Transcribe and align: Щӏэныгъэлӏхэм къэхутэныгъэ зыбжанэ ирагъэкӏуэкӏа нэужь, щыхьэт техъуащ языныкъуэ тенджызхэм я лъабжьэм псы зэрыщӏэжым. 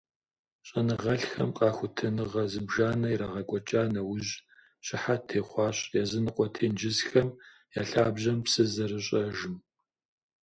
Щӏэныгъэлӏхэм 0.67 1.51
къэхутэныгъэ 1.57 2.43
зыбжанэ 2.51 3.07
ирагъэкӏуэкӏа 3.11 3.81
нэужь, 3.93 4.33
щыхьэт 4.85 5.21
техъуащ 5.27 5.77
языныкъуэ 6.03 6.47
тенджызхэм 6.53 7.29
я 7.79 7.81
лъабжьэм 7.89 8.39
псы 8.45 8.63
зэрыщӏэжым. 8.73 9.55